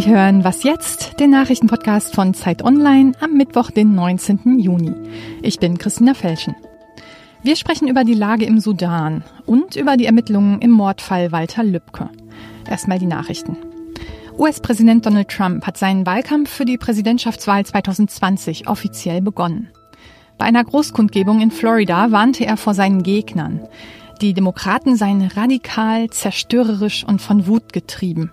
[0.00, 1.18] Sie hören Was jetzt?
[1.18, 4.60] Den Nachrichtenpodcast von Zeit Online am Mittwoch, den 19.
[4.60, 4.94] Juni.
[5.42, 6.54] Ich bin Christina Felschen.
[7.42, 12.10] Wir sprechen über die Lage im Sudan und über die Ermittlungen im Mordfall Walter Lübcke.
[12.70, 13.56] Erstmal die Nachrichten.
[14.38, 19.72] US-Präsident Donald Trump hat seinen Wahlkampf für die Präsidentschaftswahl 2020 offiziell begonnen.
[20.38, 23.66] Bei einer Großkundgebung in Florida warnte er vor seinen Gegnern.
[24.20, 28.30] Die Demokraten seien radikal, zerstörerisch und von Wut getrieben.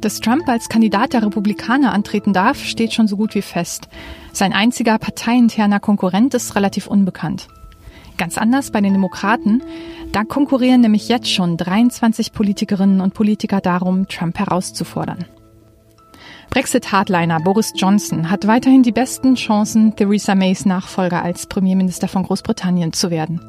[0.00, 3.88] Dass Trump als Kandidat der Republikaner antreten darf, steht schon so gut wie fest.
[4.32, 7.48] Sein einziger parteiinterner Konkurrent ist relativ unbekannt.
[8.18, 9.62] Ganz anders bei den Demokraten.
[10.12, 15.26] Da konkurrieren nämlich jetzt schon 23 Politikerinnen und Politiker darum, Trump herauszufordern.
[16.50, 22.92] Brexit-Hardliner Boris Johnson hat weiterhin die besten Chancen, Theresa Mays Nachfolger als Premierminister von Großbritannien
[22.92, 23.40] zu werden.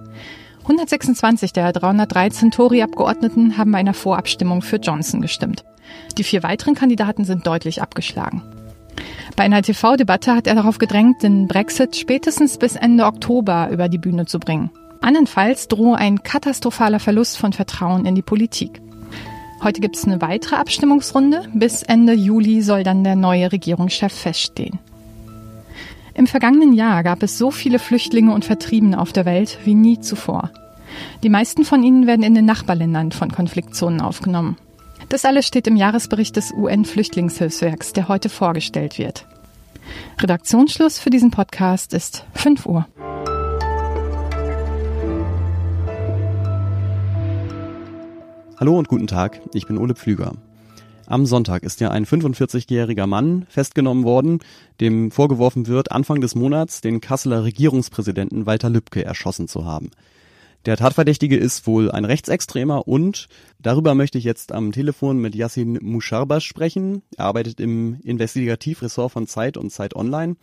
[0.67, 5.63] 126 der 313 Tory-Abgeordneten haben bei einer Vorabstimmung für Johnson gestimmt.
[6.17, 8.44] Die vier weiteren Kandidaten sind deutlich abgeschlagen.
[9.38, 13.97] Bei einer TV-Debatte hat er darauf gedrängt, den Brexit spätestens bis Ende Oktober über die
[13.97, 14.69] Bühne zu bringen.
[15.00, 18.81] Andernfalls drohe ein katastrophaler Verlust von Vertrauen in die Politik.
[19.63, 21.47] Heute gibt es eine weitere Abstimmungsrunde.
[21.53, 24.80] Bis Ende Juli soll dann der neue Regierungschef feststehen.
[26.17, 30.00] Im vergangenen Jahr gab es so viele Flüchtlinge und Vertriebene auf der Welt wie nie
[30.00, 30.50] zuvor.
[31.23, 34.58] Die meisten von ihnen werden in den Nachbarländern von Konfliktzonen aufgenommen.
[35.09, 39.25] Das alles steht im Jahresbericht des UN-Flüchtlingshilfswerks, der heute vorgestellt wird.
[40.20, 42.88] Redaktionsschluss für diesen Podcast ist 5 Uhr.
[48.59, 50.34] Hallo und guten Tag, ich bin Ole Pflüger.
[51.06, 54.40] Am Sonntag ist ja ein 45-jähriger Mann festgenommen worden,
[54.81, 59.92] dem vorgeworfen wird, Anfang des Monats den Kasseler Regierungspräsidenten Walter Lübcke erschossen zu haben.
[60.67, 65.79] Der Tatverdächtige ist wohl ein Rechtsextremer und darüber möchte ich jetzt am Telefon mit Yassin
[65.81, 67.03] Musharbas sprechen.
[67.15, 70.35] Er arbeitet im Investigativressort von Zeit und Zeit Online.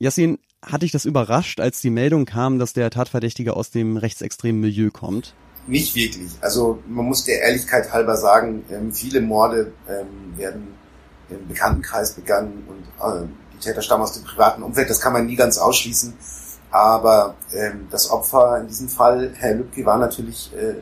[0.00, 4.60] Yassin, hat dich das überrascht, als die Meldung kam, dass der Tatverdächtige aus dem rechtsextremen
[4.60, 5.34] Milieu kommt?
[5.68, 6.32] Nicht wirklich.
[6.40, 10.66] Also man muss der Ehrlichkeit halber sagen, ähm, viele Morde ähm, werden
[11.28, 14.90] im Bekanntenkreis begangen und äh, die Täter stammen aus dem privaten Umfeld.
[14.90, 16.12] Das kann man nie ganz ausschließen.
[16.70, 20.74] Aber ähm, das Opfer in diesem Fall, Herr Lübcke, war natürlich äh,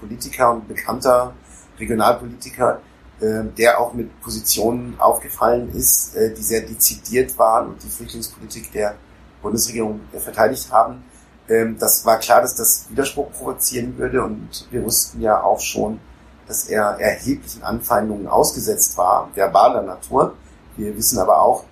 [0.00, 1.34] Politiker und bekannter
[1.78, 2.80] Regionalpolitiker,
[3.20, 8.72] äh, der auch mit Positionen aufgefallen ist, äh, die sehr dezidiert waren und die Flüchtlingspolitik
[8.72, 8.94] der
[9.42, 11.04] Bundesregierung äh, verteidigt haben.
[11.48, 16.00] Ähm, das war klar, dass das Widerspruch provozieren würde und wir wussten ja auch schon,
[16.46, 20.34] dass er erheblichen Anfeindungen ausgesetzt war, verbaler Natur.
[20.76, 21.64] Wir wissen aber auch,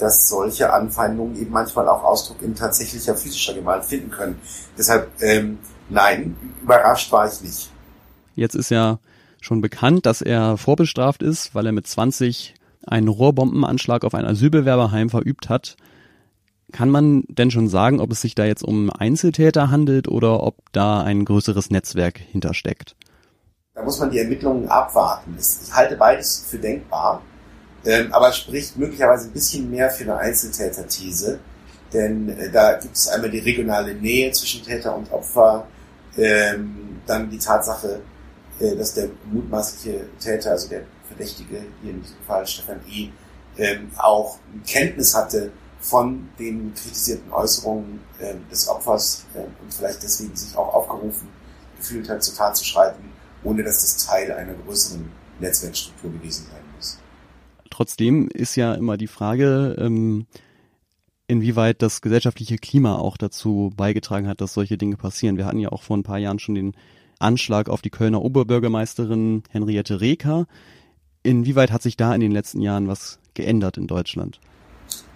[0.00, 4.40] dass solche Anfeindungen eben manchmal auch Ausdruck in tatsächlicher physischer Gewalt finden können.
[4.76, 7.70] Deshalb, ähm, nein, überrascht war ich nicht.
[8.34, 8.98] Jetzt ist ja
[9.40, 12.54] schon bekannt, dass er vorbestraft ist, weil er mit 20
[12.86, 15.76] einen Rohrbombenanschlag auf ein Asylbewerberheim verübt hat.
[16.72, 20.56] Kann man denn schon sagen, ob es sich da jetzt um Einzeltäter handelt oder ob
[20.72, 22.96] da ein größeres Netzwerk hintersteckt?
[23.74, 25.36] Da muss man die Ermittlungen abwarten.
[25.38, 27.22] Ich halte beides für denkbar.
[27.84, 31.38] Ähm, aber spricht möglicherweise ein bisschen mehr für eine Einzeltäter-These,
[31.92, 35.66] denn äh, da gibt es einmal die regionale Nähe zwischen Täter und Opfer,
[36.16, 38.00] ähm, dann die Tatsache,
[38.60, 43.08] äh, dass der mutmaßliche Täter, also der Verdächtige hier in diesem Fall Stefan E.,
[43.56, 50.36] ähm, auch Kenntnis hatte von den kritisierten Äußerungen äh, des Opfers äh, und vielleicht deswegen
[50.36, 51.28] sich auch aufgerufen
[51.78, 53.10] gefühlt hat, zur Tat zu schreiten,
[53.42, 55.10] ohne dass das Teil einer größeren
[55.40, 56.98] Netzwerkstruktur gewesen sein muss.
[57.80, 60.26] Trotzdem ist ja immer die Frage, ähm,
[61.28, 65.38] inwieweit das gesellschaftliche Klima auch dazu beigetragen hat, dass solche Dinge passieren.
[65.38, 66.74] Wir hatten ja auch vor ein paar Jahren schon den
[67.20, 70.46] Anschlag auf die Kölner Oberbürgermeisterin Henriette Reker.
[71.22, 74.40] Inwieweit hat sich da in den letzten Jahren was geändert in Deutschland?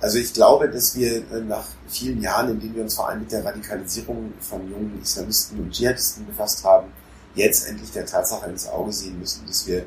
[0.00, 3.20] Also ich glaube, dass wir äh, nach vielen Jahren, in denen wir uns vor allem
[3.20, 6.86] mit der Radikalisierung von jungen Islamisten und Dschihadisten befasst haben,
[7.34, 9.84] jetzt endlich der Tatsache ins Auge sehen müssen, dass wir äh,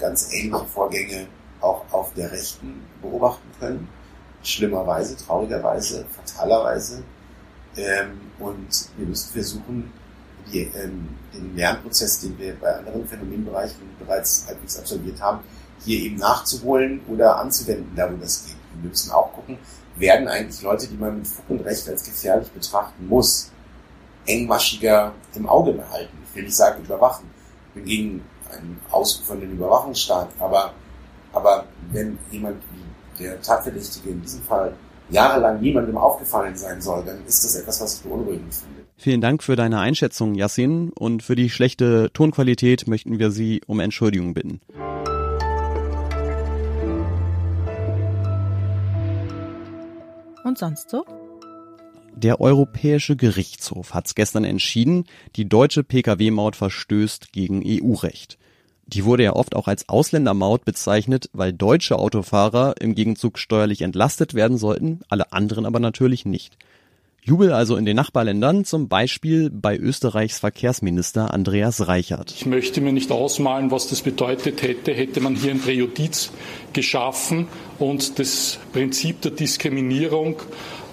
[0.00, 1.28] ganz ähnliche Vorgänge
[1.60, 3.88] auch auf der Rechten beobachten können.
[4.42, 7.02] Schlimmerweise, traurigerweise, fatalerweise.
[7.76, 9.92] Ähm, und wir müssen versuchen,
[10.52, 15.40] die, ähm, den Lernprozess, den wir bei anderen Phänomenbereichen bereits halbwegs absolviert haben,
[15.84, 18.56] hier eben nachzuholen oder anzuwenden, da wo das geht.
[18.74, 19.58] Und wir müssen auch gucken,
[19.96, 23.50] werden eigentlich Leute, die man mit Fug und Recht als gefährlich betrachten muss,
[24.26, 26.16] engmaschiger im Auge behalten.
[26.28, 27.26] Ich will nicht sagen überwachen.
[27.68, 30.72] Ich bin gegen einen ausufernden Überwachungsstaat, aber
[31.32, 34.74] aber wenn jemand wie der Tatverdächtige in diesem Fall
[35.10, 38.80] jahrelang niemandem aufgefallen sein soll, dann ist das etwas, was ich beunruhigend finde.
[38.96, 40.90] Vielen Dank für deine Einschätzung, Yassin.
[40.90, 44.60] Und für die schlechte Tonqualität möchten wir Sie um Entschuldigung bitten.
[50.44, 51.04] Und sonst so?
[52.14, 55.04] Der Europäische Gerichtshof hat es gestern entschieden,
[55.36, 58.36] die deutsche Pkw-Maut verstößt gegen EU-Recht.
[58.92, 64.34] Die wurde ja oft auch als Ausländermaut bezeichnet, weil deutsche Autofahrer im Gegenzug steuerlich entlastet
[64.34, 66.56] werden sollten, alle anderen aber natürlich nicht.
[67.22, 72.32] Jubel also in den Nachbarländern, zum Beispiel bei Österreichs Verkehrsminister Andreas Reichert.
[72.32, 76.32] Ich möchte mir nicht ausmalen, was das bedeutet hätte, hätte man hier ein Präjudiz
[76.72, 77.46] geschaffen
[77.78, 80.36] und das Prinzip der Diskriminierung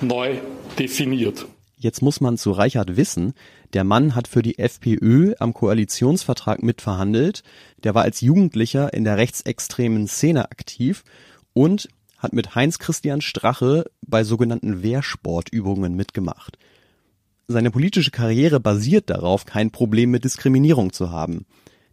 [0.01, 0.35] neu
[0.77, 1.47] definiert.
[1.79, 3.33] Jetzt muss man zu Reichert wissen,
[3.74, 7.44] der Mann hat für die FPÖ am Koalitionsvertrag mitverhandelt,
[7.83, 11.03] der war als Jugendlicher in der rechtsextremen Szene aktiv
[11.53, 11.88] und
[12.18, 16.57] hat mit Heinz-Christian Strache bei sogenannten Wehrsportübungen mitgemacht.
[17.47, 21.45] Seine politische Karriere basiert darauf, kein Problem mit Diskriminierung zu haben.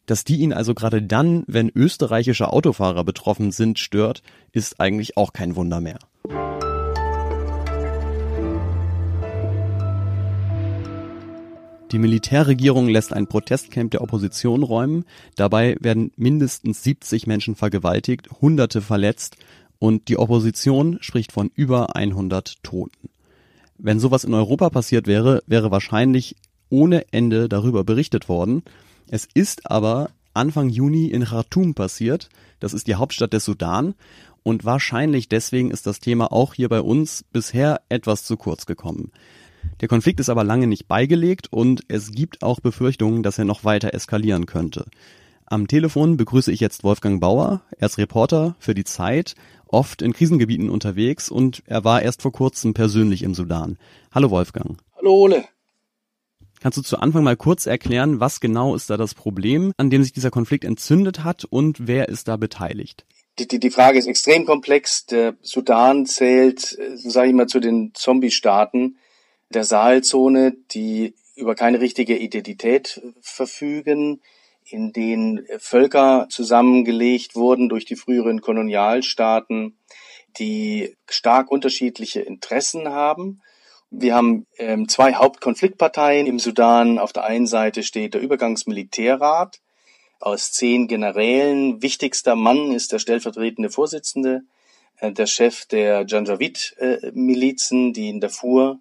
[0.07, 4.23] Dass die ihn also gerade dann, wenn österreichische Autofahrer betroffen sind, stört,
[4.53, 5.99] ist eigentlich auch kein Wunder mehr.
[11.95, 15.05] Die Militärregierung lässt ein Protestcamp der Opposition räumen.
[15.37, 19.37] Dabei werden mindestens 70 Menschen vergewaltigt, Hunderte verletzt
[19.79, 23.11] und die Opposition spricht von über 100 Toten.
[23.79, 26.35] Wenn sowas in Europa passiert wäre, wäre wahrscheinlich
[26.69, 28.65] ohne Ende darüber berichtet worden.
[29.09, 32.29] Es ist aber Anfang Juni in Khartoum passiert.
[32.59, 33.95] Das ist die Hauptstadt des Sudan.
[34.43, 39.13] Und wahrscheinlich deswegen ist das Thema auch hier bei uns bisher etwas zu kurz gekommen.
[39.81, 43.65] Der Konflikt ist aber lange nicht beigelegt und es gibt auch Befürchtungen, dass er noch
[43.65, 44.87] weiter eskalieren könnte.
[45.47, 47.61] Am Telefon begrüße ich jetzt Wolfgang Bauer.
[47.79, 49.35] Er ist Reporter für die Zeit
[49.69, 53.77] oft in Krisengebieten unterwegs und er war erst vor kurzem persönlich im Sudan.
[54.13, 54.79] Hallo Wolfgang.
[54.97, 55.45] Hallo Ole.
[56.61, 60.03] Kannst du zu Anfang mal kurz erklären, was genau ist da das Problem, an dem
[60.03, 63.05] sich dieser Konflikt entzündet hat und wer ist da beteiligt?
[63.39, 65.05] Die, die, die Frage ist extrem komplex.
[65.07, 68.97] Der Sudan zählt, so sage ich mal, zu den Zombie-Staaten
[69.55, 74.21] der Sahelzone, die über keine richtige Identität verfügen,
[74.65, 79.77] in denen Völker zusammengelegt wurden durch die früheren Kolonialstaaten,
[80.39, 83.43] die stark unterschiedliche Interessen haben.
[83.91, 86.99] Wir haben ähm, zwei Hauptkonfliktparteien im Sudan.
[86.99, 89.61] Auf der einen Seite steht der Übergangsmilitärrat
[90.19, 91.83] aus zehn Generälen.
[91.83, 94.43] Wichtigster Mann ist der stellvertretende Vorsitzende,
[94.99, 98.81] äh, der Chef der Janjaweed-Milizen, die in Darfur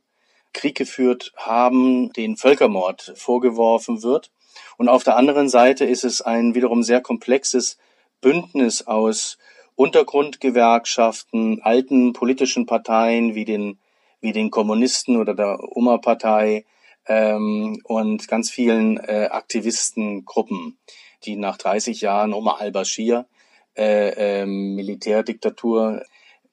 [0.54, 4.32] Krieg geführt haben, den Völkermord vorgeworfen wird.
[4.78, 7.78] Und auf der anderen Seite ist es ein wiederum sehr komplexes
[8.22, 9.38] Bündnis aus
[9.76, 13.80] Untergrundgewerkschaften, alten politischen Parteien wie den,
[14.22, 16.66] wie den Kommunisten oder der Umar-Partei
[17.08, 20.78] ähm, und ganz vielen äh, Aktivistengruppen,
[21.26, 23.26] die nach 30 Jahren Omar al-Bashir
[23.76, 26.04] äh, äh, Militärdiktatur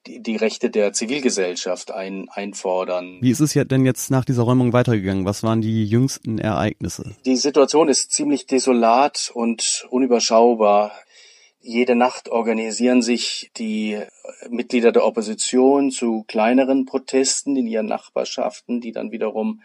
[0.07, 3.19] die, die Rechte der Zivilgesellschaft ein, einfordern.
[3.21, 5.25] Wie ist es ja denn jetzt nach dieser Räumung weitergegangen?
[5.25, 7.15] Was waren die jüngsten Ereignisse?
[7.25, 10.91] Die Situation ist ziemlich desolat und unüberschaubar.
[11.59, 13.99] Jede Nacht organisieren sich die
[14.49, 19.61] Mitglieder der Opposition zu kleineren Protesten in ihren Nachbarschaften, die dann wiederum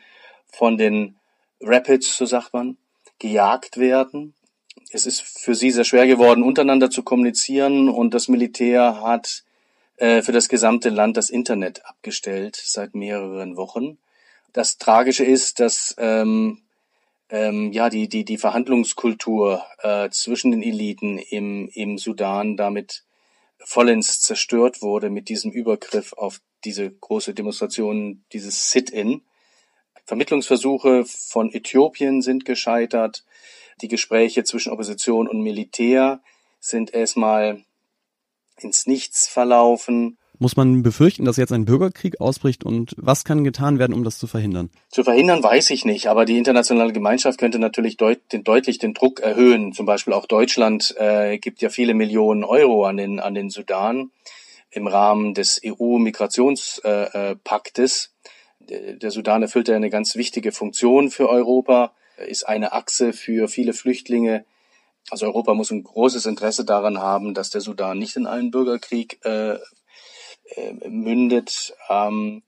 [0.46, 1.16] von den
[1.60, 2.76] Rapids, so sagt man,
[3.18, 4.34] gejagt werden.
[4.90, 9.45] Es ist für sie sehr schwer geworden, untereinander zu kommunizieren und das Militär hat
[9.96, 13.98] äh, für das gesamte Land das Internet abgestellt seit mehreren Wochen.
[14.52, 16.62] Das Tragische ist, dass ähm,
[17.28, 23.04] ähm, ja die die die Verhandlungskultur äh, zwischen den Eliten im im Sudan damit
[23.58, 29.22] vollends zerstört wurde mit diesem Übergriff auf diese große Demonstration, dieses Sit-in.
[30.04, 33.24] Vermittlungsversuche von Äthiopien sind gescheitert.
[33.82, 36.22] Die Gespräche zwischen Opposition und Militär
[36.60, 37.65] sind erstmal
[38.60, 40.18] ins Nichts verlaufen.
[40.38, 44.18] Muss man befürchten, dass jetzt ein Bürgerkrieg ausbricht und was kann getan werden, um das
[44.18, 44.68] zu verhindern?
[44.90, 48.92] Zu verhindern weiß ich nicht, aber die internationale Gemeinschaft könnte natürlich deut den, deutlich den
[48.92, 49.72] Druck erhöhen.
[49.72, 54.10] Zum Beispiel auch Deutschland äh, gibt ja viele Millionen Euro an den, an den Sudan
[54.70, 58.12] im Rahmen des EU-Migrationspaktes.
[58.68, 61.94] Äh, der Sudan erfüllt ja eine ganz wichtige Funktion für Europa,
[62.26, 64.44] ist eine Achse für viele Flüchtlinge
[65.10, 69.24] also Europa muss ein großes Interesse daran haben, dass der Sudan nicht in einen Bürgerkrieg
[69.24, 71.74] äh, äh, mündet.
[71.88, 72.42] Ähm,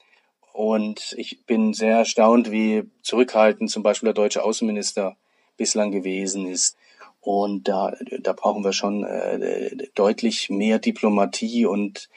[0.52, 5.16] und ich bin sehr erstaunt, wie zurückhaltend zum Beispiel der deutsche Außenminister
[5.56, 6.76] bislang gewesen ist.
[7.20, 12.08] Und da, da brauchen wir schon äh, deutlich mehr Diplomatie und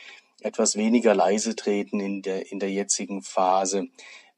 [0.41, 3.87] etwas weniger leise treten in der, in der jetzigen Phase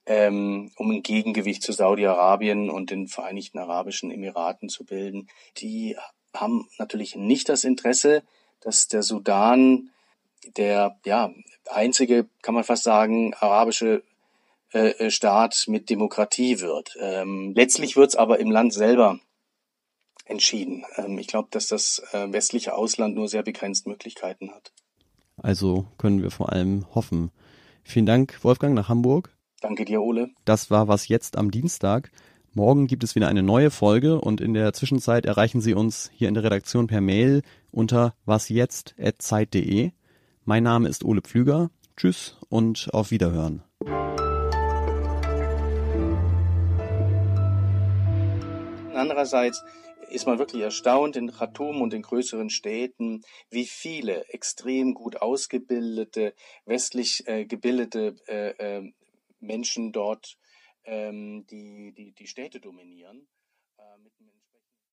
[0.06, 5.28] ähm, um ein Gegengewicht zu Saudi-Arabien und den Vereinigten Arabischen Emiraten zu bilden.
[5.58, 5.96] Die
[6.34, 8.24] haben natürlich nicht das Interesse,
[8.62, 9.90] dass der Sudan
[10.58, 11.34] der ja
[11.70, 14.04] einzige, kann man fast sagen, arabische
[14.74, 16.98] äh, äh Staat mit Demokratie wird.
[17.00, 19.20] Ähm, letztlich wird es aber im Land selber
[20.26, 20.84] entschieden.
[20.98, 24.74] Ähm, ich glaube, dass das äh, westliche Ausland nur sehr begrenzt Möglichkeiten hat.
[25.38, 27.32] Also können wir vor allem hoffen.
[27.84, 29.36] Vielen Dank, Wolfgang, nach Hamburg.
[29.64, 30.30] Danke dir, Ole.
[30.44, 32.12] Das war was jetzt am Dienstag.
[32.54, 36.28] Morgen gibt es wieder eine neue Folge und in der Zwischenzeit erreichen Sie uns hier
[36.28, 39.92] in der Redaktion per Mail unter wasjetzt.zeit.de.
[40.44, 41.72] Mein Name ist Ole Pflüger.
[41.96, 43.64] Tschüss und auf Wiederhören.
[48.94, 49.64] Andererseits
[50.10, 56.34] ist man wirklich erstaunt in Khartoum und in größeren Städten, wie viele extrem gut ausgebildete,
[56.66, 58.92] westlich äh, gebildete äh, äh,
[59.44, 60.38] Menschen dort
[60.86, 63.28] ähm, die, die, die Städte dominieren.
[63.78, 64.14] Äh, mit